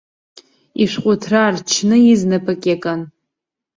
Ишәҟәыҭра 0.81 1.41
рчны 1.55 1.97
изнапык 2.11 2.61
иакын. 2.67 3.01